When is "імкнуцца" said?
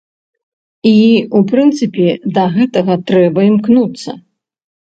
3.53-4.21